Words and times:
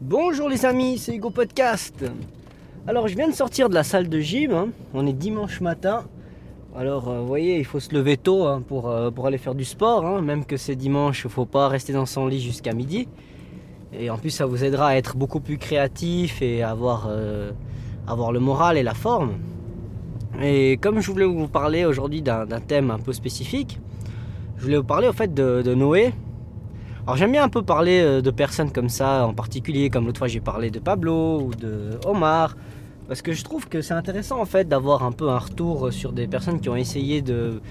Bonjour 0.00 0.48
les 0.48 0.64
amis, 0.64 0.96
c'est 0.96 1.16
Hugo 1.16 1.30
Podcast. 1.30 2.04
Alors 2.86 3.08
je 3.08 3.16
viens 3.16 3.26
de 3.26 3.34
sortir 3.34 3.68
de 3.68 3.74
la 3.74 3.82
salle 3.82 4.08
de 4.08 4.20
gym, 4.20 4.52
hein. 4.52 4.68
on 4.94 5.04
est 5.08 5.12
dimanche 5.12 5.60
matin. 5.60 6.04
Alors 6.76 7.08
euh, 7.08 7.18
vous 7.18 7.26
voyez, 7.26 7.58
il 7.58 7.64
faut 7.64 7.80
se 7.80 7.92
lever 7.92 8.16
tôt 8.16 8.46
hein, 8.46 8.62
pour, 8.64 8.88
euh, 8.88 9.10
pour, 9.10 9.26
aller 9.26 9.38
faire 9.38 9.56
du 9.56 9.64
sport, 9.64 10.06
hein. 10.06 10.22
même 10.22 10.44
que 10.44 10.56
c'est 10.56 10.76
dimanche, 10.76 11.22
il 11.24 11.30
faut 11.30 11.46
pas 11.46 11.66
rester 11.66 11.92
dans 11.92 12.06
son 12.06 12.28
lit 12.28 12.40
jusqu'à 12.40 12.74
midi. 12.74 13.08
Et 13.92 14.08
en 14.08 14.18
plus 14.18 14.30
ça 14.30 14.46
vous 14.46 14.62
aidera 14.62 14.90
à 14.90 14.94
être 14.94 15.16
beaucoup 15.16 15.40
plus 15.40 15.58
créatif 15.58 16.42
et 16.42 16.62
avoir, 16.62 17.08
euh, 17.10 17.50
avoir 18.06 18.30
le 18.30 18.38
moral 18.38 18.78
et 18.78 18.84
la 18.84 18.94
forme. 18.94 19.32
Et 20.40 20.76
comme 20.76 21.00
je 21.00 21.10
voulais 21.10 21.24
vous 21.24 21.48
parler 21.48 21.84
aujourd'hui 21.84 22.22
d'un 22.22 22.46
thème 22.64 22.92
un 22.92 23.00
peu 23.00 23.12
spécifique, 23.12 23.80
je 24.58 24.62
voulais 24.62 24.76
vous 24.76 24.84
parler 24.84 25.08
au 25.08 25.12
fait 25.12 25.34
de 25.34 25.74
Noé, 25.74 26.12
alors 27.08 27.16
j'aime 27.16 27.32
bien 27.32 27.42
un 27.42 27.48
peu 27.48 27.62
parler 27.62 28.02
euh, 28.02 28.20
de 28.20 28.30
personnes 28.30 28.70
comme 28.70 28.90
ça, 28.90 29.26
en 29.26 29.32
particulier 29.32 29.88
comme 29.88 30.04
l'autre 30.04 30.18
fois 30.18 30.28
j'ai 30.28 30.40
parlé 30.40 30.70
de 30.70 30.78
Pablo 30.78 31.40
ou 31.40 31.54
de 31.54 31.98
Omar, 32.04 32.54
parce 33.08 33.22
que 33.22 33.32
je 33.32 33.42
trouve 33.42 33.66
que 33.66 33.80
c'est 33.80 33.94
intéressant 33.94 34.38
en 34.38 34.44
fait 34.44 34.68
d'avoir 34.68 35.02
un 35.02 35.12
peu 35.12 35.30
un 35.30 35.38
retour 35.38 35.90
sur 35.90 36.12
des 36.12 36.26
personnes 36.26 36.60
qui 36.60 36.68
ont 36.68 36.76
essayé 36.76 37.22
de, 37.22 37.62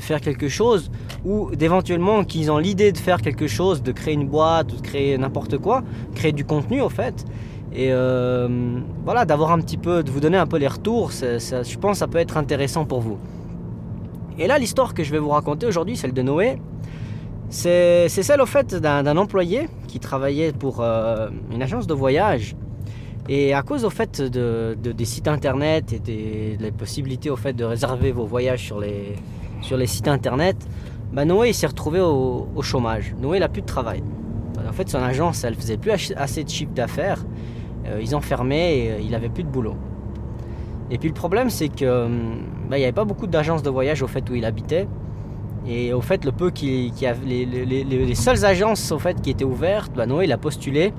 faire 0.00 0.22
quelque 0.22 0.48
chose 0.48 0.90
ou 1.26 1.54
d'éventuellement 1.54 2.24
qu'ils 2.24 2.50
ont 2.50 2.56
l'idée 2.56 2.90
de 2.90 2.96
faire 2.96 3.20
quelque 3.20 3.46
chose, 3.46 3.82
de 3.82 3.92
créer 3.92 4.14
une 4.14 4.28
boîte 4.28 4.72
ou 4.72 4.76
de 4.76 4.80
créer 4.80 5.18
n'importe 5.18 5.58
quoi, 5.58 5.82
créer 6.14 6.32
du 6.32 6.46
contenu 6.46 6.80
en 6.80 6.88
fait. 6.88 7.26
Et 7.74 7.88
euh, 7.90 8.48
voilà, 9.04 9.26
d'avoir 9.26 9.52
un 9.52 9.60
petit 9.60 9.76
peu, 9.76 10.04
de 10.04 10.10
vous 10.10 10.20
donner 10.20 10.38
un 10.38 10.46
peu 10.46 10.56
les 10.56 10.68
retours, 10.68 11.10
je 11.10 11.76
pense 11.76 11.90
que 11.92 11.98
ça 11.98 12.08
peut 12.08 12.16
être 12.16 12.38
intéressant 12.38 12.86
pour 12.86 13.02
vous. 13.02 13.18
Et 14.38 14.46
là, 14.46 14.58
l'histoire 14.58 14.94
que 14.94 15.04
je 15.04 15.12
vais 15.12 15.18
vous 15.18 15.30
raconter 15.30 15.66
aujourd'hui, 15.66 15.96
celle 15.96 16.12
de 16.12 16.22
Noé, 16.22 16.58
c'est 17.48 18.08
celle 18.08 18.40
au 18.40 18.46
fait 18.46 18.74
d'un 18.74 19.16
employé 19.16 19.68
qui 19.86 20.00
travaillait 20.00 20.52
pour 20.52 20.80
euh, 20.80 21.28
une 21.52 21.62
agence 21.62 21.86
de 21.86 21.94
voyage. 21.94 22.56
Et 23.28 23.54
à 23.54 23.62
cause 23.62 23.84
au 23.84 23.90
fait 23.90 24.20
de, 24.20 24.76
des 24.80 25.04
sites 25.04 25.26
internet 25.26 25.92
et 25.92 25.98
des, 25.98 26.70
possibilités 26.70 27.30
au 27.30 27.36
fait 27.36 27.52
de 27.52 27.64
réserver 27.64 28.12
vos 28.12 28.24
voyages 28.24 28.64
sur 28.64 28.78
les, 28.80 29.86
sites 29.86 30.08
internet, 30.08 30.56
bah 31.12 31.24
Noé 31.24 31.52
s'est 31.52 31.66
retrouvé 31.66 32.00
au, 32.00 32.62
chômage. 32.62 33.14
Noé 33.20 33.40
n'a 33.40 33.48
plus 33.48 33.62
de 33.62 33.66
travail. 33.66 34.02
En 34.68 34.72
fait, 34.72 34.88
son 34.88 34.98
agence, 34.98 35.44
elle 35.44 35.54
faisait 35.54 35.76
plus 35.76 36.12
assez 36.16 36.44
de 36.44 36.48
chiffre 36.48 36.72
d'affaires. 36.72 37.24
Euh, 37.86 38.00
ils 38.00 38.14
ont 38.16 38.20
fermé 38.20 38.78
et 38.78 38.92
euh, 38.92 38.98
il 39.00 39.14
avait 39.14 39.28
plus 39.28 39.44
de 39.44 39.48
boulot. 39.48 39.76
Et 40.90 40.98
puis 40.98 41.08
le 41.08 41.14
problème, 41.14 41.50
c'est 41.50 41.68
que 41.68 42.08
bah, 42.68 42.76
il 42.76 42.80
n'y 42.80 42.84
avait 42.84 42.92
pas 42.92 43.04
beaucoup 43.04 43.26
d'agences 43.26 43.62
de 43.62 43.70
voyage 43.70 44.02
au 44.02 44.06
fait 44.06 44.28
où 44.30 44.34
il 44.34 44.44
habitait. 44.44 44.86
Et 45.68 45.92
au 45.92 46.00
fait, 46.00 46.24
le 46.24 46.32
peu 46.32 46.50
qui, 46.50 46.92
les, 47.24 48.14
seules 48.14 48.44
agences 48.44 48.92
au 48.92 48.98
fait 48.98 49.20
qui 49.20 49.30
étaient 49.30 49.44
ouvertes, 49.44 49.92
bah 49.96 50.06
Noé 50.06 50.24
il 50.24 50.32
a 50.32 50.38
postulé 50.38 50.92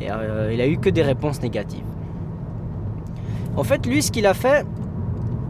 et 0.00 0.10
euh, 0.10 0.50
il 0.52 0.60
a 0.60 0.66
eu 0.66 0.78
que 0.78 0.90
des 0.90 1.02
réponses 1.02 1.40
négatives. 1.40 1.84
En 3.56 3.64
fait, 3.64 3.86
lui, 3.86 4.02
ce 4.02 4.10
qu'il 4.10 4.26
a 4.26 4.34
fait, 4.34 4.66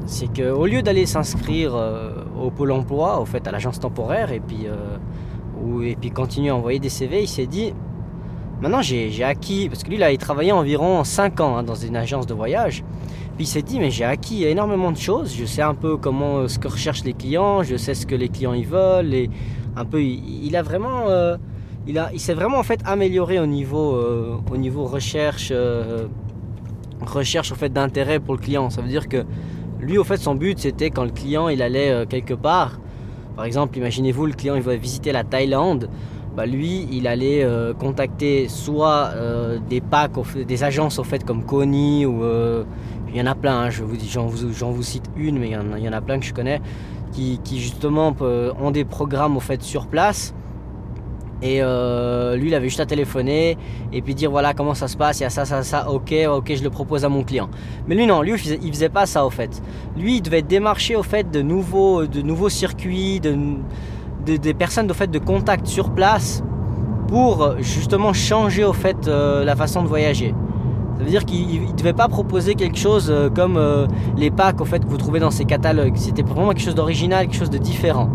c'est 0.07 0.27
qu'au 0.27 0.67
lieu 0.67 0.83
d'aller 0.83 1.07
s'inscrire 1.07 1.75
euh, 1.75 2.11
au 2.39 2.51
pôle 2.51 2.73
emploi, 2.73 3.21
au 3.21 3.25
fait, 3.25 3.47
à 3.47 3.53
l'agence 3.53 3.81
temporaire, 3.81 4.33
et 4.33 4.41
puis, 4.41 4.67
euh, 4.67 5.83
et 5.83 5.97
puis 5.97 6.11
continuer 6.11 6.51
à 6.51 6.57
envoyer 6.57 6.79
des 6.79 6.89
CV, 6.89 7.23
il 7.23 7.29
s'est 7.29 7.47
dit, 7.47 7.73
maintenant 8.63 8.81
j'ai 8.81 9.25
acquis, 9.25 9.69
parce 9.69 9.83
que 9.83 9.91
lui, 9.91 9.99
là, 9.99 10.13
il 10.13 10.19
travaillait 10.19 10.53
environ 10.53 11.03
5 11.03 11.41
ans 11.41 11.57
hein, 11.57 11.63
dans 11.65 11.75
une 11.75 11.97
agence 11.97 12.27
de 12.27 12.33
voyage. 12.33 12.85
Puis 13.37 13.45
il 13.45 13.47
s'est 13.47 13.63
dit, 13.63 13.81
mais 13.81 13.91
j'ai 13.91 14.05
acquis 14.05 14.45
énormément 14.45 14.93
de 14.93 14.97
choses. 14.97 15.35
Je 15.37 15.45
sais 15.45 15.63
un 15.63 15.75
peu 15.75 15.97
comment 15.97 16.39
euh, 16.39 16.49
ce 16.49 16.59
que 16.59 16.69
recherchent 16.69 17.05
les 17.05 17.13
clients, 17.13 17.63
je 17.63 17.77
sais 17.77 17.95
ce 17.95 18.07
que 18.07 18.15
les 18.15 18.29
clients 18.29 18.53
ils 18.53 18.67
veulent. 18.67 19.13
Et 19.13 19.31
un 19.75 19.85
peu, 19.85 20.03
il, 20.03 20.55
a 20.55 20.63
vraiment, 20.63 21.09
euh, 21.09 21.37
il, 21.87 22.21
s'est 22.21 22.35
vraiment 22.35 22.59
en 22.59 22.63
fait 22.63 22.81
amélioré 22.85 23.41
au 23.41 23.47
niveau, 23.47 23.97
euh, 23.97 24.37
au 24.51 24.57
niveau 24.57 24.85
recherche, 24.85 25.53
recherche 27.05 27.53
fait 27.55 27.73
d'intérêt 27.73 28.21
pour 28.21 28.35
le 28.35 28.41
client. 28.41 28.71
Ça 28.71 28.81
veut 28.81 28.89
dire 28.89 29.09
que 29.09 29.25
lui, 29.81 29.99
au 29.99 30.05
fait, 30.05 30.19
son 30.19 30.37
but 30.37 30.59
c'était 30.61 30.91
quand 30.91 31.05
le 31.05 31.11
client 31.11 31.49
il 31.49 31.63
allait 31.63 32.07
quelque 32.07 32.35
part. 32.35 32.79
Par 33.35 33.47
exemple, 33.47 33.79
imaginez-vous, 33.79 34.27
le 34.27 34.35
client 34.35 34.55
il 34.55 34.63
va 34.63 34.77
visiter 34.77 35.11
la 35.11 35.25
Thaïlande. 35.25 35.89
Bah, 36.37 36.47
lui, 36.47 36.89
il 36.91 37.07
allait 37.07 37.47
contacter 37.79 38.49
soit 38.49 39.11
des 39.69 39.81
packs, 39.81 40.13
des 40.47 40.65
agences 40.65 41.01
fait 41.03 41.25
comme 41.25 41.45
Kony 41.45 42.07
ou 42.07 42.23
il 43.09 43.17
y 43.17 43.21
en 43.21 43.27
a 43.27 43.35
plein, 43.35 43.65
hein, 43.65 43.71
j'en 43.71 44.27
vous, 44.73 44.83
cite 44.83 45.05
une, 45.17 45.39
mais 45.39 45.49
il 45.49 45.85
y, 45.85 45.89
en 45.89 45.93
a, 45.93 46.01
plein 46.01 46.19
que 46.19 46.25
je 46.25 46.33
connais 46.33 46.63
qui, 47.13 47.39
justement 47.61 48.17
ont 48.21 48.71
des 48.71 48.85
programmes 48.85 49.39
fait 49.41 49.63
sur 49.63 49.87
place. 49.87 50.35
Et 51.43 51.59
euh, 51.61 52.37
lui, 52.37 52.49
il 52.49 52.55
avait 52.55 52.69
juste 52.69 52.81
à 52.81 52.87
téléphoner 52.87 53.59
et 53.93 54.01
puis 54.01 54.15
dire 54.15 54.31
voilà 54.31 54.55
comment 54.55 54.75
ça 54.75 54.87
se 54.87 54.97
passe, 54.97 55.19
il 55.19 55.25
y 55.25 55.27
a 55.27 55.31
ça, 55.31 55.45
ça, 55.45 55.65
ça, 55.65 55.91
ok, 55.91 56.15
ok, 56.29 56.55
je 56.55 56.63
le 56.63 56.71
propose 56.71 57.05
à 57.05 57.09
mon 57.09 57.25
client. 57.25 57.51
Mais 57.89 57.97
lui, 57.97 58.07
non, 58.07 58.23
lui, 58.23 58.33
il 58.33 58.39
faisait, 58.39 58.59
faisait 58.59 58.89
pas 58.89 59.07
ça 59.07 59.27
au 59.27 59.31
fait. 59.31 59.61
Lui, 59.97 60.19
il 60.19 60.23
devait 60.23 60.43
démarcher 60.43 60.95
au 60.95 61.03
fait 61.03 61.29
de 61.33 61.43
nouveaux, 61.43 62.07
de 62.07 62.23
nouveaux 62.23 62.49
circuits, 62.49 63.19
de, 63.19 63.37
des 64.25 64.55
personnes 64.55 64.91
au 64.91 64.95
fait 64.95 65.11
de 65.11 65.19
contact 65.19 65.67
sur 65.67 65.91
place 65.91 66.43
pour 67.09 67.57
justement 67.59 68.13
changer 68.13 68.65
au 68.65 68.73
fait 68.73 69.07
euh, 69.07 69.45
la 69.45 69.55
façon 69.55 69.83
de 69.83 69.89
voyager. 69.89 70.35
Ça 70.97 71.05
veut 71.05 71.11
dire 71.11 71.25
qu'il 71.25 71.67
ne 71.67 71.73
devait 71.73 71.93
pas 71.93 72.09
proposer 72.09 72.55
quelque 72.55 72.79
chose 72.79 73.11
euh, 73.11 73.29
comme 73.29 73.57
euh, 73.57 73.87
les 74.17 74.31
packs 74.31 74.61
au 74.61 74.65
fait, 74.65 74.85
que 74.85 74.89
vous 74.89 74.99
trouvez 74.99 75.21
dans 75.21 75.31
ces 75.31 75.45
catalogues. 75.45 75.97
C'était 75.97 76.23
vraiment 76.23 76.51
quelque 76.51 76.63
chose 76.63 76.75
d'original, 76.75 77.27
quelque 77.27 77.39
chose 77.39 77.51
de 77.51 77.59
différent. 77.59 78.09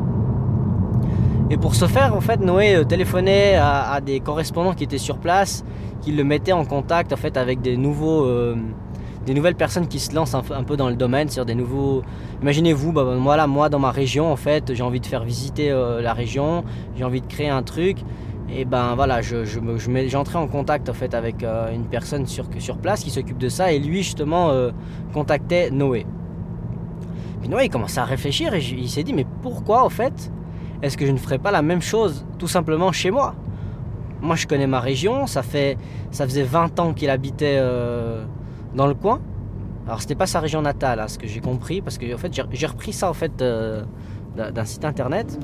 Et 1.49 1.57
pour 1.57 1.75
ce 1.75 1.85
faire, 1.85 2.15
en 2.15 2.21
fait, 2.21 2.39
Noé 2.39 2.75
euh, 2.75 2.83
téléphonait 2.83 3.55
à, 3.55 3.99
des 3.99 4.19
correspondants 4.19 4.73
qui 4.73 4.83
étaient 4.83 4.97
sur 4.97 5.17
place, 5.17 5.65
qui 6.01 6.11
le 6.11 6.23
mettaient 6.23 6.53
en 6.53 6.65
contact 6.65 7.13
en 7.13 7.17
fait, 7.17 7.35
avec 7.35 7.61
des, 7.61 7.77
nouveaux, 7.77 8.25
des 9.27 9.35
nouvelles 9.35 9.55
personnes 9.55 9.87
qui 9.87 9.99
se 9.99 10.15
lancent 10.15 10.33
un, 10.33 10.63
peu 10.63 10.77
dans 10.77 10.89
le 10.89 10.95
domaine, 10.95 11.29
sur 11.29 11.45
des 11.45 11.53
nouveaux... 11.53 12.01
Imaginez-vous, 12.41 12.91
bah, 12.91 13.03
voilà, 13.19 13.45
moi 13.45 13.69
dans 13.69 13.77
ma 13.77 13.91
région, 13.91 14.31
en 14.31 14.37
fait, 14.37 14.73
j'ai 14.73 14.81
envie 14.81 14.99
de 14.99 15.05
faire 15.05 15.23
visiter 15.23 15.69
la 15.69 16.13
région, 16.13 16.63
j'ai 16.95 17.03
envie 17.03 17.21
de 17.21 17.27
créer 17.27 17.49
un 17.49 17.61
truc 17.61 17.97
et 18.49 18.65
ben 18.65 18.95
voilà, 18.95 19.21
je, 19.21 19.43
je, 19.43 19.59
j'entrais 20.07 20.37
en 20.37 20.47
contact 20.47 20.89
avec 21.13 21.43
euh, 21.43 21.73
une 21.73 21.85
personne 21.85 22.25
sur, 22.25 22.47
place 22.81 23.03
qui 23.03 23.09
s'occupe 23.09 23.37
de 23.37 23.49
ça 23.49 23.73
et 23.73 23.79
lui 23.79 24.03
justement 24.03 24.51
euh, 24.51 24.71
contactait 25.13 25.69
Noé. 25.69 26.05
Puis 27.41 27.49
Noé 27.49 27.65
il 27.65 27.69
commençait 27.69 27.99
à 27.99 28.05
réfléchir 28.05 28.53
et 28.53 28.59
il 28.59 28.89
s'est 28.89 29.03
dit 29.03 29.13
mais 29.13 29.25
pourquoi 29.41 29.83
en 29.83 29.89
fait 29.89 30.31
est-ce 30.81 30.97
que 30.97 31.05
je 31.05 31.11
ne 31.11 31.17
ferais 31.17 31.39
pas 31.39 31.51
la 31.51 31.61
même 31.61 31.81
chose 31.81 32.25
tout 32.39 32.47
simplement 32.47 32.91
chez 32.91 33.11
moi? 33.11 33.35
Moi 34.21 34.35
je 34.35 34.47
connais 34.47 34.67
ma 34.67 34.79
région, 34.79 35.27
ça, 35.27 35.43
fait, 35.43 35.77
ça 36.11 36.25
faisait 36.25 36.43
20 36.43 36.79
ans 36.79 36.93
qu'il 36.93 37.09
habitait 37.09 37.57
euh, 37.59 38.23
dans 38.75 38.87
le 38.87 38.93
coin. 38.93 39.19
Alors 39.87 40.01
c'était 40.01 40.15
pas 40.15 40.27
sa 40.27 40.39
région 40.39 40.61
natale, 40.61 40.99
hein, 40.99 41.07
ce 41.07 41.17
que 41.17 41.27
j'ai 41.27 41.39
compris, 41.39 41.81
parce 41.81 41.97
que 41.97 42.13
en 42.13 42.17
fait 42.17 42.41
j'ai 42.51 42.67
repris 42.67 42.91
ça 42.91 43.09
en 43.09 43.13
fait 43.13 43.37
d'un 43.37 44.65
site 44.65 44.83
internet. 44.83 45.39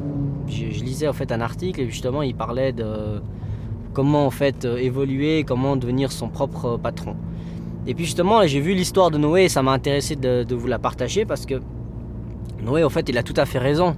Je, 0.48 0.66
lisais 0.84 1.08
en 1.08 1.14
fait 1.14 1.32
un 1.32 1.40
article 1.40 1.82
et 1.82 1.90
justement 1.90 2.22
il 2.22 2.36
parlait 2.36 2.74
de 2.74 3.22
comment 3.94 4.26
en 4.26 4.32
fait 4.32 4.66
euh, 4.66 4.78
évoluer, 4.78 5.46
comment 5.46 5.78
devenir 5.78 6.12
son 6.12 6.28
propre 6.28 6.78
patron. 6.78 7.16
Et 7.88 7.94
puis 7.94 8.06
justement 8.06 8.46
j'ai 8.46 8.60
vu 8.60 8.74
l'histoire 8.74 9.12
de 9.12 9.18
Noé 9.18 9.46
et 9.46 9.50
ça 9.50 9.62
m'a 9.62 9.72
intéressé 9.72 10.16
de, 10.16 10.44
de, 10.44 10.56
vous 10.56 10.68
la 10.68 10.80
partager 10.80 11.26
parce 11.26 11.46
que 11.46 11.62
Noé 12.62 12.84
en 12.84 12.90
fait 12.90 13.08
il 13.08 13.18
a 13.18 13.24
tout 13.24 13.36
à 13.38 13.46
fait 13.46 13.60
raison. 13.60 13.96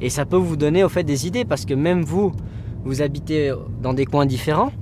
Et 0.00 0.10
ça 0.10 0.24
peut 0.26 0.36
vous 0.36 0.56
donner 0.56 0.84
au 0.84 0.88
fait 0.88 1.04
des 1.04 1.26
idées 1.26 1.44
parce 1.44 1.64
que 1.64 1.74
même 1.74 2.02
vous, 2.02 2.32
vous 2.84 3.02
habitez 3.02 3.52
dans 3.80 3.94
des 3.94 4.04
coins 4.04 4.26
différents 4.26 4.72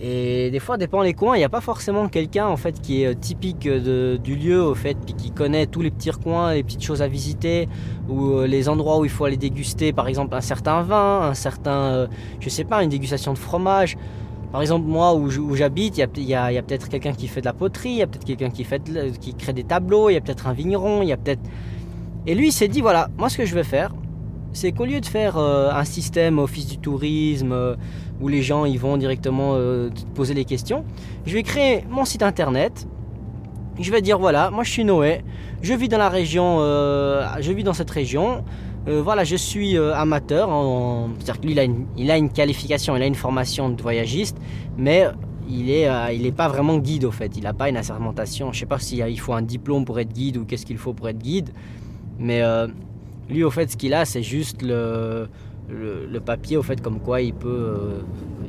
et 0.00 0.50
des 0.50 0.60
fois, 0.60 0.76
dépend 0.76 1.02
les 1.02 1.12
coins, 1.12 1.34
il 1.34 1.40
n'y 1.40 1.44
a 1.44 1.48
pas 1.48 1.60
forcément 1.60 2.08
quelqu'un 2.08 2.46
en 2.46 2.56
fait 2.56 2.80
qui 2.80 3.02
est 3.02 3.06
euh, 3.06 3.14
typique 3.14 3.68
du 3.68 4.36
lieu 4.36 4.62
au 4.62 4.74
fait, 4.74 4.96
qui 5.16 5.32
connaît 5.32 5.66
tous 5.66 5.82
les 5.82 5.90
petits 5.90 6.10
recoins, 6.10 6.54
les 6.54 6.62
petites 6.62 6.84
choses 6.84 7.02
à 7.02 7.08
visiter, 7.08 7.68
ou 8.08 8.30
euh, 8.30 8.46
les 8.46 8.68
endroits 8.68 9.00
où 9.00 9.04
il 9.04 9.10
faut 9.10 9.24
aller 9.24 9.36
déguster, 9.36 9.92
par 9.92 10.06
exemple 10.06 10.36
un 10.36 10.40
certain 10.40 10.82
vin, 10.82 11.22
un 11.22 11.34
certain, 11.34 11.70
euh, 11.70 12.06
je 12.38 12.48
sais 12.48 12.62
pas, 12.62 12.84
une 12.84 12.90
dégustation 12.90 13.32
de 13.32 13.38
fromage. 13.38 13.96
Par 14.52 14.62
exemple, 14.62 14.86
moi 14.86 15.14
où 15.14 15.56
j'habite, 15.56 15.98
il 15.98 16.22
y 16.22 16.34
a, 16.34 16.62
peut-être 16.62 16.88
quelqu'un 16.88 17.12
qui 17.12 17.28
fait 17.28 17.40
de 17.40 17.46
la 17.46 17.52
poterie, 17.52 17.90
il 17.90 17.96
y 17.96 18.02
a 18.02 18.06
peut-être 18.06 18.24
quelqu'un 18.24 18.48
qui, 18.48 18.64
fait 18.64 18.80
qui 19.20 19.34
crée 19.34 19.52
des 19.52 19.64
tableaux, 19.64 20.08
il 20.08 20.14
y 20.14 20.16
a 20.16 20.22
peut-être 20.22 20.46
un 20.46 20.54
vigneron, 20.54 21.02
il 21.02 21.08
y 21.08 21.12
a 21.12 21.18
peut-être. 21.18 21.42
Et 22.26 22.34
lui, 22.34 22.48
il 22.48 22.52
s'est 22.52 22.68
dit 22.68 22.80
voilà, 22.80 23.10
moi 23.18 23.28
ce 23.28 23.36
que 23.36 23.44
je 23.44 23.54
vais 23.54 23.64
faire, 23.64 23.92
c'est 24.52 24.72
qu'au 24.72 24.84
lieu 24.84 25.00
de 25.00 25.06
faire 25.06 25.36
euh, 25.36 25.70
un 25.70 25.84
système 25.84 26.38
office 26.38 26.66
du 26.66 26.78
tourisme 26.78 27.52
euh, 27.52 27.76
où 28.20 28.28
les 28.28 28.42
gens 28.42 28.64
ils 28.64 28.78
vont 28.78 28.96
directement 28.96 29.52
euh, 29.54 29.90
poser 30.14 30.34
les 30.34 30.44
questions, 30.44 30.84
je 31.26 31.34
vais 31.34 31.42
créer 31.42 31.84
mon 31.88 32.04
site 32.04 32.22
internet. 32.22 32.86
Je 33.80 33.92
vais 33.92 34.02
dire 34.02 34.18
voilà, 34.18 34.50
moi 34.50 34.64
je 34.64 34.70
suis 34.70 34.84
Noé, 34.84 35.22
je 35.62 35.72
vis 35.72 35.88
dans 35.88 35.98
la 35.98 36.08
région, 36.08 36.58
je 36.58 37.52
vis 37.52 37.62
dans 37.62 37.74
cette 37.74 37.90
région. 37.90 38.42
voilà, 38.88 39.22
je 39.22 39.36
suis 39.36 39.78
amateur. 39.78 40.48
C'est-à-dire 41.20 41.40
qu'il 41.40 41.58
a, 41.60 41.62
une, 41.62 41.86
il 41.96 42.10
a 42.10 42.16
une 42.16 42.28
qualification, 42.28 42.96
il 42.96 43.02
a 43.04 43.06
une 43.06 43.14
formation 43.14 43.70
de 43.70 43.80
voyagiste, 43.80 44.36
mais 44.76 45.06
il 45.48 45.70
est, 45.70 45.88
il 46.12 46.22
n'est 46.22 46.32
pas 46.32 46.48
vraiment 46.48 46.78
guide 46.78 47.04
au 47.04 47.12
fait. 47.12 47.36
Il 47.36 47.44
n'a 47.44 47.54
pas 47.54 47.68
une 47.68 47.76
assermentation. 47.76 48.52
Je 48.52 48.58
sais 48.58 48.66
pas 48.66 48.80
s'il 48.80 49.20
faut 49.20 49.34
un 49.34 49.42
diplôme 49.42 49.84
pour 49.84 50.00
être 50.00 50.12
guide 50.12 50.38
ou 50.38 50.44
qu'est-ce 50.44 50.66
qu'il 50.66 50.78
faut 50.78 50.92
pour 50.92 51.08
être 51.08 51.22
guide, 51.22 51.50
mais 52.18 52.42
lui, 53.28 53.44
au 53.44 53.50
fait, 53.50 53.70
ce 53.70 53.76
qu'il 53.76 53.94
a, 53.94 54.04
c'est 54.04 54.22
juste 54.22 54.62
le, 54.62 55.28
le, 55.68 56.20
papier 56.20 56.56
au 56.56 56.62
fait 56.62 56.80
comme 56.80 57.00
quoi 57.00 57.20
il 57.20 57.34
peut 57.34 58.00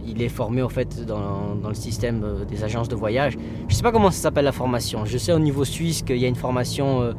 il 0.08 0.22
est 0.22 0.30
formé 0.30 0.62
au 0.62 0.70
fait 0.70 1.06
dans, 1.06 1.56
dans 1.56 1.70
le 1.70 1.76
système 1.76 2.46
des 2.50 2.64
agences 2.64 2.88
de 2.88 2.96
voyage. 2.96 3.38
Je 3.68 3.76
sais 3.76 3.84
pas 3.84 3.92
comment 3.92 4.10
ça 4.10 4.22
s'appelle 4.22 4.46
la 4.46 4.52
formation. 4.52 5.06
Je 5.06 5.18
sais 5.18 5.34
au 5.34 5.40
niveau 5.40 5.66
suisse 5.66 6.02
qu'il 6.02 6.18
y 6.18 6.26
a 6.26 6.28
une 6.28 6.36
formation 6.36 7.14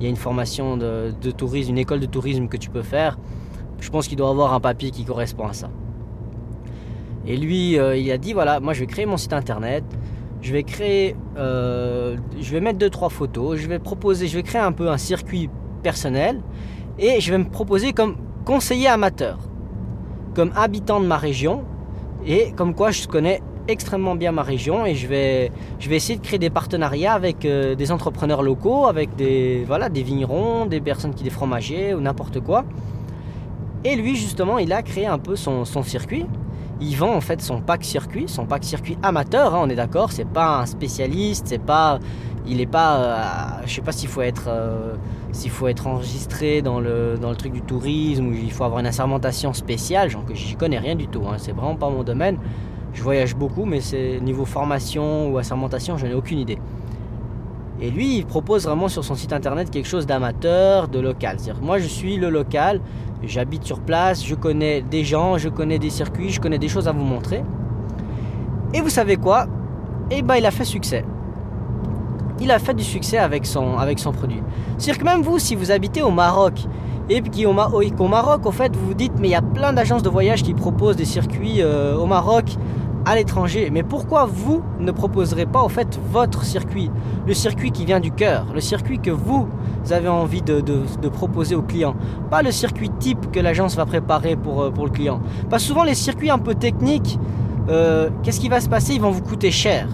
il 0.00 0.04
y 0.04 0.06
a 0.06 0.10
une 0.10 0.16
formation 0.16 0.76
de, 0.76 1.12
de, 1.20 1.30
tourisme, 1.30 1.70
une 1.70 1.78
école 1.78 2.00
de 2.00 2.06
tourisme 2.06 2.48
que 2.48 2.56
tu 2.56 2.70
peux 2.70 2.82
faire. 2.82 3.18
Je 3.78 3.90
pense 3.90 4.08
qu'il 4.08 4.16
doit 4.16 4.30
avoir 4.30 4.54
un 4.54 4.60
papier 4.60 4.90
qui 4.90 5.04
correspond 5.04 5.46
à 5.46 5.52
ça. 5.52 5.70
Et 7.26 7.36
lui, 7.36 7.74
il 7.74 8.10
a 8.10 8.18
dit 8.18 8.32
voilà, 8.32 8.58
moi 8.58 8.72
je 8.72 8.80
vais 8.80 8.86
créer 8.86 9.06
mon 9.06 9.16
site 9.16 9.32
internet, 9.32 9.84
je 10.42 10.52
vais 10.52 10.64
créer, 10.64 11.16
euh, 11.36 12.16
je 12.40 12.52
vais 12.52 12.60
mettre 12.60 12.78
deux 12.78 12.90
trois 12.90 13.08
photos, 13.08 13.58
je 13.58 13.68
vais 13.68 13.78
proposer, 13.78 14.26
je 14.26 14.36
vais 14.36 14.42
créer 14.42 14.60
un 14.60 14.72
peu 14.72 14.90
un 14.90 14.98
circuit 14.98 15.48
personnel 15.82 16.40
et 16.98 17.20
je 17.20 17.30
vais 17.30 17.38
me 17.38 17.48
proposer 17.48 17.92
comme 17.92 18.16
conseiller 18.44 18.88
amateur, 18.88 19.38
comme 20.34 20.52
habitant 20.56 21.00
de 21.00 21.06
ma 21.06 21.16
région 21.16 21.64
et 22.26 22.52
comme 22.52 22.74
quoi 22.74 22.90
je 22.90 23.06
connais 23.06 23.40
extrêmement 23.68 24.16
bien 24.16 24.32
ma 24.32 24.42
région 24.42 24.84
et 24.84 24.94
je 24.94 25.06
vais, 25.06 25.52
je 25.78 25.88
vais 25.88 25.96
essayer 25.96 26.18
de 26.18 26.24
créer 26.24 26.38
des 26.38 26.50
partenariats 26.50 27.14
avec 27.14 27.44
euh, 27.44 27.74
des 27.74 27.92
entrepreneurs 27.92 28.42
locaux, 28.42 28.86
avec 28.86 29.14
des, 29.16 29.64
voilà, 29.66 29.88
des 29.88 30.02
vignerons, 30.02 30.66
des 30.66 30.80
personnes 30.80 31.14
qui 31.14 31.24
des 31.24 31.30
fromagers 31.30 31.94
ou 31.94 32.00
n'importe 32.00 32.40
quoi. 32.40 32.64
Et 33.84 33.96
lui 33.96 34.16
justement, 34.16 34.58
il 34.58 34.72
a 34.72 34.82
créé 34.82 35.06
un 35.06 35.18
peu 35.18 35.36
son, 35.36 35.64
son 35.64 35.82
circuit 35.82 36.26
il 36.82 36.96
vend 36.96 37.14
en 37.14 37.20
fait 37.20 37.40
son 37.40 37.60
pack 37.60 37.84
circuit, 37.84 38.24
son 38.26 38.44
pack 38.44 38.64
circuit 38.64 38.98
amateur, 39.02 39.54
hein, 39.54 39.60
on 39.62 39.68
est 39.68 39.76
d'accord, 39.76 40.10
c'est 40.12 40.28
pas 40.28 40.60
un 40.60 40.66
spécialiste, 40.66 41.46
c'est 41.46 41.62
pas, 41.62 42.00
il 42.46 42.60
est 42.60 42.66
pas, 42.66 42.96
euh, 42.96 43.62
je 43.66 43.74
sais 43.74 43.80
pas 43.80 43.92
s'il 43.92 44.08
faut 44.08 44.22
être, 44.22 44.46
euh, 44.48 44.94
s'il 45.32 45.50
faut 45.50 45.68
être 45.68 45.86
enregistré 45.86 46.60
dans 46.60 46.80
le, 46.80 47.16
dans 47.20 47.30
le 47.30 47.36
truc 47.36 47.52
du 47.52 47.62
tourisme 47.62 48.26
ou 48.28 48.32
il 48.32 48.50
faut 48.50 48.64
avoir 48.64 48.80
une 48.80 48.86
assermentation 48.86 49.52
spéciale, 49.52 50.10
genre 50.10 50.24
que 50.24 50.34
j'y 50.34 50.56
connais 50.56 50.78
rien 50.78 50.96
du 50.96 51.06
tout, 51.06 51.22
hein, 51.28 51.36
c'est 51.38 51.52
vraiment 51.52 51.76
pas 51.76 51.88
mon 51.88 52.02
domaine. 52.02 52.38
Je 52.94 53.02
voyage 53.02 53.34
beaucoup, 53.34 53.64
mais 53.64 53.80
c'est 53.80 54.20
niveau 54.20 54.44
formation 54.44 55.30
ou 55.32 55.38
assermentation, 55.38 55.96
je 55.96 56.06
n'ai 56.06 56.14
aucune 56.14 56.38
idée. 56.38 56.58
Et 57.82 57.90
lui, 57.90 58.18
il 58.18 58.26
propose 58.26 58.64
vraiment 58.64 58.86
sur 58.86 59.02
son 59.02 59.16
site 59.16 59.32
internet 59.32 59.68
quelque 59.68 59.88
chose 59.88 60.06
d'amateur, 60.06 60.86
de 60.86 61.00
local. 61.00 61.40
C'est-à-dire, 61.40 61.60
moi, 61.60 61.78
je 61.78 61.88
suis 61.88 62.16
le 62.16 62.30
local, 62.30 62.80
j'habite 63.24 63.64
sur 63.64 63.80
place, 63.80 64.24
je 64.24 64.36
connais 64.36 64.82
des 64.82 65.02
gens, 65.02 65.36
je 65.36 65.48
connais 65.48 65.80
des 65.80 65.90
circuits, 65.90 66.30
je 66.30 66.40
connais 66.40 66.60
des 66.60 66.68
choses 66.68 66.86
à 66.86 66.92
vous 66.92 67.02
montrer. 67.02 67.42
Et 68.72 68.80
vous 68.80 68.88
savez 68.88 69.16
quoi? 69.16 69.46
Eh 70.12 70.22
ben, 70.22 70.36
il 70.36 70.46
a 70.46 70.52
fait 70.52 70.64
succès. 70.64 71.04
Il 72.40 72.52
a 72.52 72.60
fait 72.60 72.74
du 72.74 72.84
succès 72.84 73.18
avec 73.18 73.44
son, 73.46 73.76
avec 73.76 73.98
son 73.98 74.12
produit. 74.12 74.42
C'est-à-dire 74.78 75.02
que 75.02 75.04
même 75.04 75.22
vous, 75.22 75.40
si 75.40 75.56
vous 75.56 75.72
habitez 75.72 76.02
au 76.02 76.12
Maroc, 76.12 76.60
et 77.10 77.20
puis 77.20 77.46
au, 77.46 77.52
Maroc, 77.52 78.46
au 78.46 78.52
fait, 78.52 78.76
vous 78.76 78.86
vous 78.86 78.94
dites, 78.94 79.14
mais 79.18 79.26
il 79.26 79.32
y 79.32 79.34
a 79.34 79.42
plein 79.42 79.72
d'agences 79.72 80.04
de 80.04 80.08
voyage 80.08 80.44
qui 80.44 80.54
proposent 80.54 80.96
des 80.96 81.04
circuits 81.04 81.60
euh, 81.62 81.96
au 81.96 82.06
Maroc 82.06 82.56
à 83.04 83.16
l'étranger. 83.16 83.70
Mais 83.72 83.82
pourquoi 83.82 84.26
vous 84.26 84.62
ne 84.80 84.92
proposerez 84.92 85.46
pas 85.46 85.60
en 85.60 85.68
fait 85.68 85.98
votre 86.10 86.44
circuit? 86.44 86.90
Le 87.26 87.34
circuit 87.34 87.70
qui 87.70 87.84
vient 87.84 88.00
du 88.00 88.12
cœur, 88.12 88.46
le 88.54 88.60
circuit 88.60 88.98
que 88.98 89.10
vous 89.10 89.48
avez 89.90 90.08
envie 90.08 90.42
de, 90.42 90.62
proposer 91.08 91.54
au 91.54 91.62
client. 91.62 91.94
Pas 92.30 92.42
le 92.42 92.50
circuit 92.50 92.90
type 92.98 93.30
que 93.30 93.40
l'agence 93.40 93.76
va 93.76 93.86
préparer 93.86 94.36
pour, 94.36 94.62
euh, 94.62 94.72
le 94.76 94.90
client. 94.90 95.20
Pas 95.50 95.58
souvent 95.58 95.84
les 95.84 95.94
circuits 95.94 96.30
un 96.30 96.38
peu 96.38 96.54
techniques, 96.54 97.18
euh, 97.68 98.10
qu'est-ce 98.22 98.40
qui 98.40 98.48
va 98.48 98.60
se 98.60 98.68
passer? 98.68 98.94
Ils 98.94 99.00
vont 99.00 99.10
vous 99.10 99.22
coûter 99.22 99.50
cher. 99.50 99.88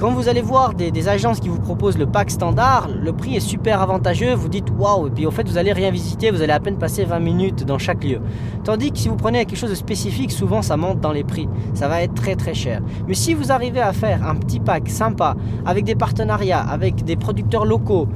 Quand 0.00 0.12
vous 0.12 0.28
allez 0.28 0.40
voir 0.40 0.72
des, 0.72 1.08
agences 1.08 1.40
qui 1.40 1.50
vous 1.50 1.60
proposent 1.60 1.98
le 1.98 2.06
pack 2.06 2.30
standard, 2.30 2.88
le 2.88 3.12
prix 3.12 3.36
est 3.36 3.40
super 3.40 3.82
avantageux, 3.82 4.32
vous 4.32 4.48
dites 4.48 4.68
waouh, 4.78 5.08
et 5.08 5.10
puis 5.10 5.26
au 5.26 5.30
fait 5.30 5.46
vous 5.46 5.58
allez 5.58 5.74
rien 5.74 5.90
visiter, 5.90 6.30
vous 6.30 6.40
allez 6.40 6.54
à 6.54 6.58
peine 6.58 6.78
passer 6.78 7.04
20 7.04 7.18
minutes 7.18 7.64
dans 7.66 7.76
chaque 7.76 8.02
lieu. 8.02 8.18
Tandis 8.64 8.92
que 8.92 8.98
si 8.98 9.10
vous 9.10 9.16
prenez 9.16 9.44
quelque 9.44 9.58
chose 9.58 9.68
de 9.68 9.74
spécifique, 9.74 10.32
souvent 10.32 10.62
ça 10.62 10.78
monte 10.78 11.00
dans 11.00 11.12
les 11.12 11.22
prix, 11.22 11.50
ça 11.74 11.86
va 11.86 12.00
être 12.00 12.14
très 12.14 12.34
très 12.34 12.54
cher. 12.54 12.80
Mais 13.08 13.12
si 13.12 13.34
vous 13.34 13.52
arrivez 13.52 13.82
à 13.82 13.92
faire 13.92 14.26
un 14.26 14.36
petit 14.36 14.58
pack 14.58 14.88
sympa, 14.88 15.36
avec 15.66 15.84
des 15.84 15.96
partenariats, 15.96 16.62
avec 16.62 17.04
des 17.04 17.16
producteurs 17.16 17.66
locaux, 17.66 18.08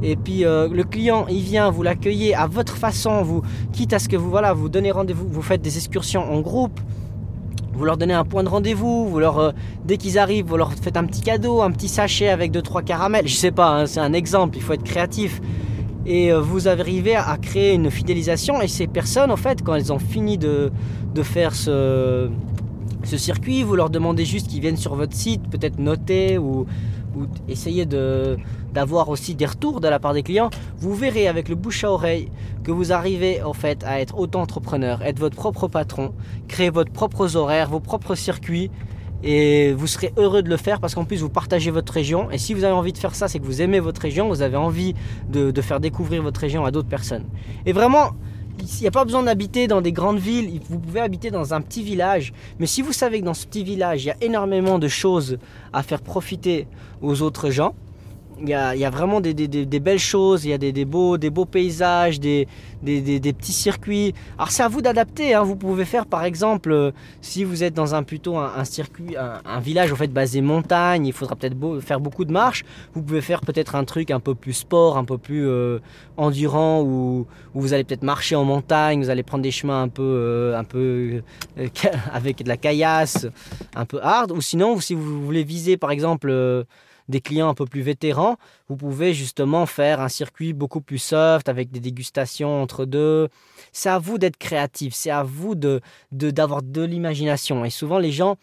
et 0.00 0.14
puis 0.14 0.44
euh, 0.44 0.68
le 0.68 0.84
client 0.84 1.26
il 1.28 1.42
vient, 1.42 1.70
vous 1.70 1.82
l'accueillez 1.82 2.36
à 2.36 2.46
votre 2.46 2.76
façon, 2.76 3.20
vous 3.22 3.42
quitte 3.72 3.92
à 3.94 3.98
ce 3.98 4.08
que 4.08 4.16
vous 4.16 4.30
voilà, 4.30 4.52
vous 4.52 4.68
donnez 4.68 4.92
rendez-vous, 4.92 5.26
vous 5.28 5.42
faites 5.42 5.60
des 5.60 5.76
excursions 5.76 6.22
en 6.22 6.40
groupe, 6.40 6.78
vous 7.74 7.84
leur 7.84 7.96
donnez 7.96 8.14
un 8.14 8.24
point 8.24 8.42
de 8.42 8.48
rendez-vous, 8.48 9.08
vous 9.08 9.18
leur, 9.18 9.38
euh, 9.38 9.52
dès 9.84 9.96
qu'ils 9.96 10.18
arrivent, 10.18 10.46
vous 10.46 10.56
leur 10.56 10.72
faites 10.74 10.96
un 10.96 11.04
petit 11.04 11.22
cadeau, 11.22 11.62
un 11.62 11.70
petit 11.70 11.88
sachet 11.88 12.28
avec 12.28 12.52
2-3 12.52 12.84
caramels. 12.84 13.26
Je 13.26 13.34
sais 13.34 13.50
pas, 13.50 13.70
hein, 13.70 13.86
c'est 13.86 14.00
un 14.00 14.12
exemple, 14.12 14.56
il 14.56 14.62
faut 14.62 14.74
être 14.74 14.82
créatif. 14.82 15.40
Et 16.04 16.32
euh, 16.32 16.40
vous 16.40 16.68
arrivez 16.68 17.16
à 17.16 17.36
créer 17.40 17.74
une 17.74 17.90
fidélisation. 17.90 18.60
Et 18.60 18.68
ces 18.68 18.86
personnes, 18.86 19.30
en 19.30 19.36
fait, 19.36 19.62
quand 19.62 19.74
elles 19.74 19.92
ont 19.92 19.98
fini 19.98 20.36
de, 20.36 20.70
de 21.14 21.22
faire 21.22 21.54
ce, 21.54 22.28
ce 23.04 23.16
circuit, 23.16 23.62
vous 23.62 23.76
leur 23.76 23.90
demandez 23.90 24.24
juste 24.24 24.48
qu'ils 24.48 24.60
viennent 24.60 24.76
sur 24.76 24.94
votre 24.94 25.14
site, 25.14 25.42
peut-être 25.48 25.78
noter 25.78 26.38
ou, 26.38 26.66
ou 27.16 27.26
essayer 27.48 27.86
d'avoir 27.86 29.08
aussi 29.08 29.34
des 29.34 29.46
retours 29.46 29.80
de 29.80 29.88
la 29.88 29.98
part 29.98 30.14
des 30.14 30.22
clients, 30.22 30.50
vous 30.78 30.94
verrez 30.94 31.28
avec 31.28 31.48
le 31.48 31.54
bouche 31.54 31.84
à 31.84 31.90
oreille 31.90 32.28
que 32.64 32.70
vous 32.70 32.92
arrivez 32.92 33.42
en 33.42 33.52
fait 33.52 33.84
à 33.84 34.00
être 34.00 34.18
auto-entrepreneur, 34.18 35.02
être 35.02 35.18
votre 35.18 35.36
propre 35.36 35.68
patron, 35.68 36.14
créer 36.48 36.70
votre 36.70 36.92
propres 36.92 37.36
horaires, 37.36 37.68
vos 37.68 37.80
propres 37.80 38.14
circuits 38.14 38.70
et 39.24 39.72
vous 39.72 39.86
serez 39.86 40.12
heureux 40.16 40.42
de 40.42 40.48
le 40.48 40.56
faire 40.56 40.80
parce 40.80 40.94
qu'en 40.94 41.04
plus 41.04 41.20
vous 41.20 41.28
partagez 41.28 41.70
votre 41.70 41.92
région 41.92 42.30
et 42.30 42.38
si 42.38 42.54
vous 42.54 42.64
avez 42.64 42.74
envie 42.74 42.92
de 42.92 42.98
faire 42.98 43.14
ça 43.14 43.28
c'est 43.28 43.38
que 43.38 43.44
vous 43.44 43.62
aimez 43.62 43.78
votre 43.78 44.00
région, 44.00 44.28
vous 44.28 44.42
avez 44.42 44.56
envie 44.56 44.94
de 45.28 45.60
faire 45.60 45.80
découvrir 45.80 46.22
votre 46.22 46.40
région 46.40 46.64
à 46.64 46.70
d'autres 46.70 46.88
personnes. 46.88 47.26
Et 47.66 47.72
vraiment, 47.72 48.12
il 48.58 48.80
n'y 48.80 48.86
a 48.86 48.90
pas 48.90 49.04
besoin 49.04 49.22
d'habiter 49.22 49.66
dans 49.66 49.80
des 49.80 49.92
grandes 49.92 50.18
villes, 50.18 50.60
vous 50.68 50.78
pouvez 50.78 51.00
habiter 51.00 51.30
dans 51.30 51.54
un 51.54 51.60
petit 51.60 51.82
village. 51.82 52.32
Mais 52.58 52.66
si 52.66 52.82
vous 52.82 52.92
savez 52.92 53.20
que 53.20 53.24
dans 53.24 53.34
ce 53.34 53.46
petit 53.46 53.64
village, 53.64 54.04
il 54.04 54.08
y 54.08 54.10
a 54.10 54.16
énormément 54.20 54.78
de 54.78 54.88
choses 54.88 55.38
à 55.72 55.82
faire 55.82 56.00
profiter 56.00 56.66
aux 57.00 57.22
autres 57.22 57.50
gens, 57.50 57.74
il 58.42 58.48
y, 58.48 58.54
a, 58.54 58.90
vraiment 58.90 59.20
des, 59.20 59.34
belles 59.34 59.98
choses, 59.98 60.44
il 60.44 60.50
y 60.50 60.52
a 60.52 60.58
des, 60.58 60.84
beaux, 60.84 61.16
des 61.16 61.30
beaux 61.30 61.44
paysages, 61.44 62.18
des, 62.18 62.48
petits 62.82 63.52
circuits. 63.52 64.14
Alors 64.36 64.50
c'est 64.50 64.64
à 64.64 64.68
vous 64.68 64.82
d'adapter. 64.82 65.34
Hein. 65.34 65.44
Vous 65.44 65.54
pouvez 65.54 65.84
faire 65.84 66.06
par 66.06 66.24
exemple, 66.24 66.72
euh, 66.72 66.90
si 67.20 67.44
vous 67.44 67.62
êtes 67.62 67.74
dans 67.74 67.94
un 67.94 68.02
plutôt 68.02 68.36
un, 68.38 68.64
circuit, 68.64 69.16
un, 69.16 69.60
village 69.60 69.92
en 69.92 69.96
fait 69.96 70.12
basé 70.12 70.40
montagne, 70.40 71.06
il 71.06 71.12
faudra 71.12 71.36
peut-être 71.36 71.56
faire 71.80 72.00
beaucoup 72.00 72.24
de 72.24 72.32
marches. 72.32 72.64
Vous 72.94 73.02
pouvez 73.02 73.20
faire 73.20 73.42
peut-être 73.42 73.76
un 73.76 73.84
truc 73.84 74.10
un 74.10 74.20
peu 74.20 74.34
plus 74.34 74.54
sport, 74.54 74.98
un 74.98 75.04
peu 75.04 75.18
plus 75.18 75.46
euh, 75.46 75.78
endurant, 76.16 76.82
où, 76.82 77.26
vous 77.54 77.72
allez 77.74 77.84
peut-être 77.84 78.02
marcher 78.02 78.34
en 78.34 78.44
montagne, 78.44 79.00
vous 79.00 79.10
allez 79.10 79.22
prendre 79.22 79.42
des 79.42 79.52
chemins 79.52 79.82
un 79.82 79.88
peu, 79.88 80.02
euh, 80.02 80.58
un 80.58 80.64
peu 80.64 81.22
avec 82.12 82.42
de 82.42 82.48
la 82.48 82.56
caillasse, 82.56 83.28
un 83.76 83.84
peu 83.84 84.00
hard. 84.02 84.32
Ou 84.32 84.40
sinon, 84.40 84.80
si 84.80 84.94
vous 84.94 85.22
voulez 85.22 85.44
viser 85.44 85.76
par 85.76 85.92
exemple 85.92 86.32
des 87.08 87.20
clients 87.20 87.48
un 87.48 87.54
peu 87.54 87.66
plus 87.66 87.82
vétérans, 87.82 88.36
vous 88.68 88.76
pouvez 88.76 89.14
justement 89.14 89.66
faire 89.66 90.00
un 90.00 90.08
circuit 90.08 90.52
beaucoup 90.52 90.80
plus 90.80 90.98
soft 90.98 91.48
avec 91.48 91.70
des 91.70 91.80
dégustations 91.80 92.62
entre 92.62 92.84
deux. 92.84 93.28
C'est 93.72 93.88
à 93.88 93.98
vous 93.98 94.18
d'être 94.18 94.36
créatif, 94.36 94.94
c'est 94.94 95.10
à 95.10 95.22
vous 95.22 95.54
de 95.54 95.80
d'avoir 96.10 96.62
de, 96.62 96.82
l'imagination. 96.82 97.64
Et 97.64 97.70
souvent 97.70 97.98
les 97.98 98.12
gens 98.12 98.36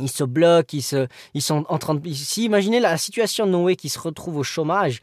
ils 0.00 0.08
se 0.08 0.22
bloquent, 0.22 0.76
ils, 0.76 0.82
se, 0.82 1.08
ils 1.34 1.42
sont 1.42 1.64
en 1.68 1.78
train 1.78 1.94
de... 1.96 2.12
Si 2.12 2.44
imaginez 2.44 2.78
la 2.78 2.96
situation 2.96 3.46
de 3.46 3.50
Noé 3.50 3.74
qui 3.74 3.88
se 3.88 3.98
retrouve 3.98 4.36
au 4.36 4.44
chômage, 4.44 5.00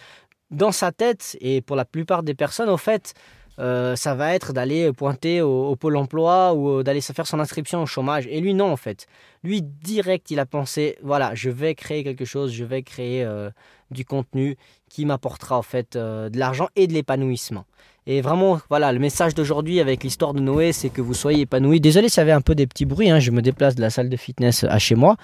dans 0.51 0.71
sa 0.71 0.91
tête, 0.91 1.37
et 1.41 1.61
pour 1.61 1.75
la 1.75 1.85
plupart 1.85 2.23
des 2.23 2.33
personnes, 2.33 2.69
au 2.69 2.77
fait, 2.77 3.13
euh, 3.59 3.95
ça 3.95 4.15
va 4.15 4.33
être 4.33 4.53
d'aller 4.53 4.91
pointer 4.91 5.41
au, 5.41 5.75
pôle 5.75 5.95
emploi 5.95 6.53
ou 6.53 6.79
euh, 6.79 6.83
d'aller 6.83 7.01
faire 7.01 7.27
son 7.27 7.39
inscription 7.39 7.81
au 7.81 7.85
chômage. 7.85 8.27
Et 8.27 8.41
lui, 8.41 8.53
non, 8.53 8.71
en 8.71 8.77
fait. 8.77 9.07
Lui, 9.43 9.61
direct, 9.61 10.31
il 10.31 10.39
a 10.39 10.45
pensé, 10.45 10.97
voilà, 11.03 11.33
je 11.35 11.49
vais 11.49 11.75
créer 11.75 12.03
quelque 12.03 12.25
chose, 12.25 12.51
je 12.51 12.65
vais 12.65 12.81
créer 12.81 13.23
euh, 13.23 13.49
du 13.91 14.03
contenu 14.03 14.57
qui 14.89 15.05
m'apportera, 15.05 15.57
en 15.57 15.61
fait, 15.61 15.95
de 15.95 16.37
l'argent 16.37 16.67
et 16.75 16.87
de 16.87 16.93
l'épanouissement. 16.93 17.65
Et 18.07 18.21
vraiment, 18.21 18.59
voilà, 18.69 18.91
le 18.91 18.99
message 18.99 19.33
d'aujourd'hui 19.33 19.79
avec 19.79 20.03
l'histoire 20.03 20.33
de 20.33 20.39
Noé, 20.39 20.71
c'est 20.73 20.89
que 20.89 21.01
vous 21.01 21.13
soyez 21.13 21.41
épanoui. 21.41 21.79
Désolé 21.79 22.07
s'il 22.07 22.19
y 22.19 22.21
avait 22.21 22.31
un 22.31 22.41
peu 22.41 22.55
des 22.55 22.67
petits 22.67 22.85
bruits, 22.85 23.09
hein, 23.09 23.19
je 23.19 23.31
me 23.31 23.41
déplace 23.41 23.75
de 23.75 23.81
la 23.81 23.89
salle 23.89 24.09
de 24.09 24.17
fitness 24.17 24.63
à 24.63 24.77
chez 24.77 24.95
moi. 24.95 25.15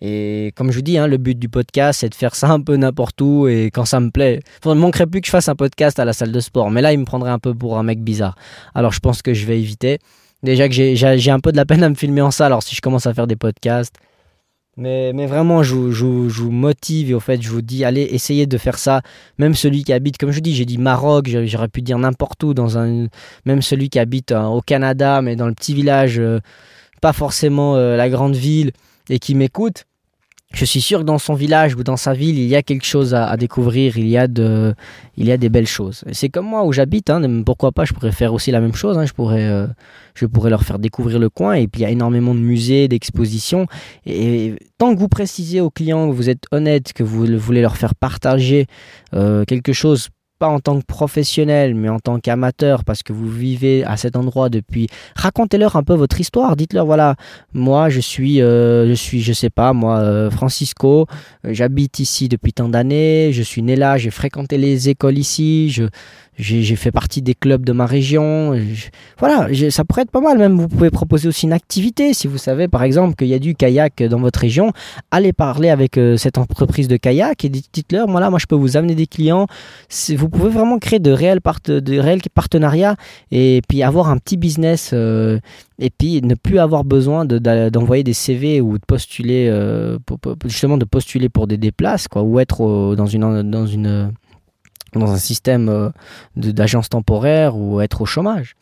Et 0.00 0.52
comme 0.56 0.70
je 0.70 0.76
vous 0.76 0.82
dis, 0.82 0.96
hein, 0.96 1.06
le 1.06 1.18
but 1.18 1.38
du 1.38 1.48
podcast, 1.48 2.00
c'est 2.00 2.08
de 2.08 2.14
faire 2.14 2.34
ça 2.34 2.50
un 2.50 2.60
peu 2.60 2.76
n'importe 2.76 3.20
où 3.20 3.48
et 3.48 3.70
quand 3.72 3.84
ça 3.84 4.00
me 4.00 4.10
plaît. 4.10 4.40
Il 4.64 4.70
ne 4.70 4.74
manquerait 4.74 5.06
plus 5.06 5.20
que 5.20 5.26
je 5.26 5.30
fasse 5.30 5.48
un 5.48 5.56
podcast 5.56 5.98
à 5.98 6.04
la 6.04 6.12
salle 6.12 6.32
de 6.32 6.40
sport. 6.40 6.70
Mais 6.70 6.80
là, 6.80 6.92
il 6.92 6.98
me 6.98 7.04
prendrait 7.04 7.30
un 7.30 7.38
peu 7.38 7.54
pour 7.54 7.78
un 7.78 7.82
mec 7.82 8.02
bizarre. 8.02 8.36
Alors 8.74 8.92
je 8.92 9.00
pense 9.00 9.20
que 9.20 9.34
je 9.34 9.46
vais 9.46 9.58
éviter. 9.58 9.98
Déjà 10.42 10.68
que 10.68 10.74
j'ai 10.74 11.30
un 11.30 11.40
peu 11.40 11.52
de 11.52 11.56
la 11.56 11.66
peine 11.66 11.82
à 11.82 11.88
me 11.90 11.94
filmer 11.94 12.22
en 12.22 12.30
salle, 12.30 12.46
alors 12.46 12.62
si 12.62 12.74
je 12.74 12.80
commence 12.80 13.06
à 13.06 13.12
faire 13.12 13.26
des 13.26 13.36
podcasts. 13.36 13.96
Mais, 14.76 15.12
mais 15.12 15.26
vraiment, 15.26 15.62
je, 15.62 15.74
vous 15.74 16.50
motive 16.50 17.10
et 17.10 17.14
au 17.14 17.20
fait, 17.20 17.42
je 17.42 17.50
vous 17.50 17.60
dis, 17.60 17.84
allez, 17.84 18.08
essayez 18.12 18.46
de 18.46 18.56
faire 18.56 18.78
ça. 18.78 19.02
Même 19.36 19.54
celui 19.54 19.84
qui 19.84 19.92
habite, 19.92 20.16
comme 20.16 20.30
je 20.30 20.36
vous 20.36 20.40
dis, 20.40 20.54
j'ai 20.54 20.64
dit 20.64 20.78
Maroc, 20.78 21.28
j'aurais 21.28 21.68
pu 21.68 21.82
dire 21.82 21.98
n'importe 21.98 22.42
où, 22.44 22.54
dans 22.54 22.78
un, 22.78 23.08
même 23.44 23.60
celui 23.60 23.90
qui 23.90 23.98
habite 23.98 24.32
euh, 24.32 24.44
au 24.44 24.62
Canada, 24.62 25.20
mais 25.20 25.36
dans 25.36 25.46
le 25.46 25.52
petit 25.52 25.74
village, 25.74 26.18
euh, 26.18 26.38
pas 27.02 27.12
forcément 27.12 27.76
euh, 27.76 27.96
la 27.96 28.08
grande 28.08 28.36
ville, 28.36 28.70
et 29.10 29.18
qui 29.18 29.34
m'écoute 29.34 29.84
je 30.52 30.64
suis 30.64 30.80
sûr 30.80 31.00
que 31.00 31.04
dans 31.04 31.18
son 31.18 31.34
village 31.34 31.76
ou 31.76 31.84
dans 31.84 31.96
sa 31.96 32.12
ville, 32.12 32.38
il 32.38 32.46
y 32.46 32.56
a 32.56 32.62
quelque 32.62 32.84
chose 32.84 33.14
à, 33.14 33.36
découvrir, 33.36 33.96
il 33.96 34.08
y 34.08 34.18
a, 34.18 34.26
de, 34.26 34.74
il 35.16 35.26
y 35.26 35.32
a 35.32 35.36
des 35.36 35.48
belles 35.48 35.66
choses. 35.66 36.04
C'est 36.12 36.28
comme 36.28 36.46
moi 36.46 36.64
où 36.64 36.72
j'habite, 36.72 37.08
hein, 37.08 37.42
pourquoi 37.46 37.70
pas, 37.70 37.84
je 37.84 37.92
pourrais 37.92 38.10
faire 38.10 38.34
aussi 38.34 38.50
la 38.50 38.60
même 38.60 38.74
chose, 38.74 38.98
hein, 38.98 39.06
je, 39.06 39.12
pourrais, 39.12 39.48
euh, 39.48 39.66
je 40.14 40.26
pourrais 40.26 40.50
leur 40.50 40.64
faire 40.64 40.80
découvrir 40.80 41.20
le 41.20 41.28
coin, 41.30 41.54
et 41.54 41.68
puis 41.68 41.82
il 41.82 41.84
y 41.84 41.86
a 41.86 41.90
énormément 41.90 42.34
de 42.34 42.40
musées, 42.40 42.88
d'expositions, 42.88 43.66
et, 44.06 44.54
tant 44.76 44.92
que 44.92 44.98
vous 44.98 45.08
précisez 45.08 45.60
aux 45.60 45.70
clients 45.70 46.10
que 46.10 46.14
vous 46.14 46.28
êtes 46.28 46.44
honnête, 46.50 46.92
que 46.92 47.04
vous 47.04 47.26
voulez 47.38 47.62
leur 47.62 47.76
faire 47.76 47.94
partager 47.94 48.66
euh, 49.14 49.44
quelque 49.44 49.72
chose 49.72 50.08
pas 50.40 50.48
en 50.48 50.58
tant 50.58 50.80
que 50.80 50.86
professionnel, 50.86 51.74
mais 51.74 51.90
en 51.90 52.00
tant 52.00 52.18
qu'amateur, 52.18 52.82
parce 52.82 53.02
que 53.02 53.12
vous 53.12 53.28
vivez 53.28 53.84
à 53.84 53.98
cet 53.98 54.16
endroit 54.16 54.48
depuis. 54.48 54.88
Racontez-leur 55.14 55.76
un 55.76 55.82
peu 55.82 55.92
votre 55.94 56.18
histoire. 56.18 56.56
Dites-leur 56.56 56.86
voilà, 56.86 57.14
moi 57.52 57.90
je 57.90 58.00
suis, 58.00 58.40
euh, 58.40 58.88
je 58.88 58.94
suis, 58.94 59.20
je 59.20 59.34
sais 59.34 59.50
pas, 59.50 59.74
moi 59.74 59.98
euh, 59.98 60.30
Francisco, 60.30 61.06
euh, 61.44 61.50
j'habite 61.52 61.98
ici 61.98 62.28
depuis 62.28 62.54
tant 62.54 62.70
d'années, 62.70 63.32
je 63.32 63.42
suis 63.42 63.62
né 63.62 63.76
là, 63.76 63.98
j'ai 63.98 64.10
fréquenté 64.10 64.56
les 64.56 64.88
écoles 64.88 65.18
ici, 65.18 65.68
je, 65.70 65.84
j'ai 66.38 66.76
fait 66.76 66.90
partie 66.90 67.20
des 67.20 67.34
clubs 67.34 67.62
de 67.66 67.72
ma 67.72 67.84
région. 67.84 68.58
voilà, 69.18 69.48
ça 69.68 69.84
pourrait 69.84 70.02
être 70.02 70.10
pas 70.10 70.22
mal. 70.22 70.38
Même 70.38 70.56
vous 70.58 70.68
pouvez 70.68 70.88
proposer 70.88 71.28
aussi 71.28 71.44
une 71.44 71.52
activité. 71.52 72.14
Si 72.14 72.28
vous 72.28 72.38
savez 72.38 72.66
par 72.66 72.82
exemple 72.82 73.14
qu'il 73.14 73.28
y 73.28 73.34
a 73.34 73.38
du 73.38 73.54
kayak 73.54 74.02
dans 74.04 74.20
votre 74.20 74.40
région, 74.40 74.72
allez 75.10 75.34
parler 75.34 75.68
avec 75.68 76.00
cette 76.16 76.38
entreprise 76.38 76.88
de 76.88 76.96
kayak 76.96 77.44
et 77.44 77.50
dites-leur 77.50 78.08
voilà, 78.08 78.30
moi 78.30 78.38
je 78.38 78.46
peux 78.46 78.56
vous 78.56 78.78
amener 78.78 78.94
des 78.94 79.06
clients. 79.06 79.48
Vous 80.16 80.29
pouvez 80.30 80.50
vraiment 80.50 80.78
créer 80.78 80.98
de 80.98 81.10
réels, 81.10 81.40
partenariats 81.40 82.96
et 83.30 83.62
puis 83.68 83.82
avoir 83.82 84.08
un 84.08 84.18
petit 84.18 84.36
business. 84.36 84.90
Euh, 84.92 85.38
et 85.78 85.90
puis 85.90 86.20
ne 86.22 86.34
plus 86.34 86.58
avoir 86.58 86.84
besoin 86.84 87.24
d'envoyer 87.24 88.04
des 88.04 88.12
CV 88.12 88.60
ou 88.60 88.78
de 88.78 88.84
postuler 88.86 89.48
euh, 89.48 89.98
justement 90.44 90.76
de 90.76 90.84
postuler 90.84 91.28
pour 91.30 91.46
des 91.46 91.56
déplaces 91.56 92.06
quoi 92.06 92.22
ou 92.22 92.38
être 92.38 92.94
dans 92.94 93.06
une 93.06 93.50
dans 93.50 93.66
une 93.66 94.12
dans 94.94 95.12
un 95.12 95.18
système 95.18 95.68
euh, 95.68 95.90
d'agence 96.36 96.88
temporaire 96.88 97.56
ou 97.56 97.80
être 97.80 98.02
au 98.02 98.06
chômage. 98.06 98.56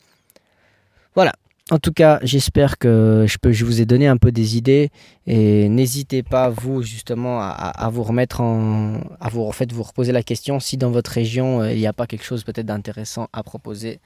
Voilà. 1.14 1.32
En 1.70 1.78
tout 1.78 1.92
cas, 1.92 2.18
j'espère 2.22 2.78
que 2.78 3.26
je, 3.28 3.36
peux, 3.36 3.52
je 3.52 3.66
vous 3.66 3.82
ai 3.82 3.84
donné 3.84 4.06
un 4.06 4.16
peu 4.16 4.32
des 4.32 4.56
idées 4.56 4.88
et 5.26 5.68
n'hésitez 5.68 6.22
pas, 6.22 6.48
vous, 6.48 6.82
justement, 6.82 7.40
à, 7.40 7.90
vous 7.92 8.02
remettre 8.02 8.40
en. 8.40 9.00
à 9.20 9.28
vous, 9.28 9.44
reposer 9.44 10.12
la 10.12 10.22
question 10.22 10.60
si 10.60 10.78
dans 10.78 10.90
votre 10.90 11.10
région, 11.10 11.60
euh, 11.60 11.72
il 11.72 11.78
n'y 11.78 11.86
a 11.86 11.92
pas 11.92 12.06
quelque 12.06 12.24
chose 12.24 12.42
peut-être 12.42 12.64
d'intéressant 12.64 13.28
à 13.34 13.42
proposer 13.42 14.00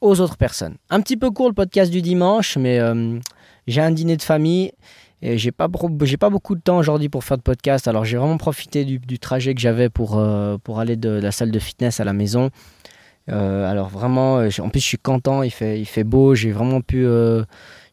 aux 0.00 0.18
autres 0.20 0.38
personnes. 0.38 0.76
Un 0.88 1.02
petit 1.02 1.18
peu 1.18 1.30
court 1.30 1.48
le 1.48 1.54
podcast 1.54 1.92
du 1.92 2.00
dimanche, 2.00 2.56
mais 2.56 2.78
euh, 2.78 3.18
j'ai 3.66 3.82
un 3.82 3.90
dîner 3.90 4.16
de 4.16 4.22
famille 4.22 4.72
et 5.20 5.36
j'ai 5.36 5.52
pas, 5.52 5.68
pas 5.68 6.30
beaucoup 6.30 6.54
de 6.54 6.60
temps 6.60 6.78
aujourd'hui 6.78 7.10
pour 7.10 7.22
faire 7.22 7.36
de 7.36 7.42
podcast. 7.42 7.86
Alors 7.86 8.06
j'ai 8.06 8.16
vraiment 8.16 8.38
profité 8.38 8.86
du, 8.86 9.18
trajet 9.18 9.54
que 9.54 9.60
j'avais 9.60 9.88
euh, 9.98 10.58
pour 10.58 10.80
aller 10.80 10.96
de, 10.96 11.10
la 11.10 11.32
salle 11.32 11.50
de 11.50 11.58
fitness 11.58 12.00
à 12.00 12.04
la 12.04 12.14
maison. 12.14 12.50
Euh, 13.30 13.70
alors 13.70 13.88
vraiment, 13.88 14.38
euh, 14.38 14.50
en 14.58 14.68
plus 14.68 14.80
je 14.80 14.86
suis 14.86 14.98
content, 14.98 15.42
il 15.42 15.50
fait, 15.50 15.80
il 15.80 15.86
fait 15.86 16.04
beau, 16.04 16.34
j'ai 16.34 16.52
vraiment 16.52 16.82
pu 16.82 17.06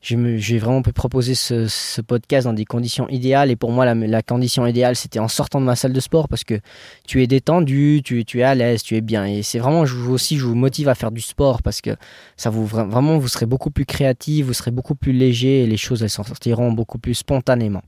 j'ai 0.01 0.57
vraiment 0.57 0.81
pu 0.81 0.93
proposer 0.93 1.35
ce, 1.35 2.01
podcast 2.01 2.45
dans 2.45 2.53
des 2.53 2.65
conditions 2.65 3.07
idéales. 3.09 3.51
Et 3.51 3.55
pour 3.55 3.71
moi, 3.71 3.85
la, 3.93 4.21
condition 4.23 4.65
idéale, 4.65 4.95
c'était 4.95 5.19
en 5.19 5.27
sortant 5.27 5.61
de 5.61 5.65
ma 5.65 5.75
salle 5.75 5.93
de 5.93 5.99
sport 5.99 6.27
parce 6.27 6.43
que 6.43 6.59
tu 7.07 7.21
es 7.21 7.27
détendu, 7.27 8.01
tu, 8.03 8.25
tu 8.25 8.39
es 8.39 8.43
à 8.43 8.55
l'aise, 8.55 8.81
tu 8.81 8.95
es 8.95 9.01
bien. 9.01 9.25
Et 9.25 9.43
c'est 9.43 9.59
vraiment, 9.59 9.85
je 9.85 9.95
vous 9.95 10.13
aussi, 10.13 10.37
je 10.37 10.45
vous 10.45 10.55
motive 10.55 10.89
à 10.89 10.95
faire 10.95 11.11
du 11.11 11.21
sport 11.21 11.61
parce 11.61 11.81
que 11.81 11.91
ça 12.35 12.49
vous 12.49 12.65
vraiment, 12.65 13.19
vous 13.19 13.27
serez 13.27 13.45
beaucoup 13.45 13.69
plus 13.69 13.85
créatif, 13.85 14.47
vous 14.47 14.53
serez 14.53 14.71
beaucoup 14.71 14.95
plus 14.95 15.13
léger 15.13 15.63
et 15.63 15.67
les 15.67 15.77
choses, 15.77 16.01
elles 16.01 16.09
sortiront 16.09 16.71
beaucoup 16.71 16.97
plus 16.97 17.13
spontanément. 17.13 17.83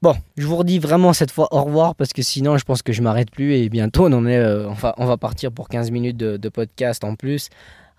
Bon, 0.00 0.14
je 0.36 0.46
vous 0.46 0.56
redis 0.56 0.78
vraiment 0.78 1.12
cette 1.12 1.32
fois 1.32 1.48
au 1.50 1.64
revoir 1.64 1.96
parce 1.96 2.12
que 2.12 2.22
sinon 2.22 2.56
je 2.56 2.64
pense 2.64 2.82
que 2.82 2.92
je 2.92 3.02
m'arrête 3.02 3.32
plus 3.32 3.54
et 3.54 3.68
bientôt 3.68 4.06
on 4.06 4.26
euh, 4.26 4.68
on 4.96 5.06
va 5.06 5.16
partir 5.16 5.50
pour 5.50 5.68
15 5.68 5.90
minutes 5.90 6.16
de, 6.16 6.48
podcast 6.48 7.02
en 7.02 7.16
plus. 7.16 7.48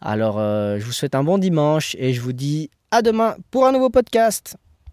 Alors 0.01 0.39
euh, 0.39 0.77
je 0.79 0.85
vous 0.85 0.93
souhaite 0.93 1.13
un 1.13 1.25
bon 1.25 1.37
dimanche 1.37 1.97
et 1.99 2.13
je 2.13 2.21
vous 2.21 2.31
dis 2.31 2.69
à 2.91 3.01
demain 3.01 3.35
pour 3.51 3.65
un 3.65 3.73
nouveau 3.73 3.89
podcast. 3.89 4.55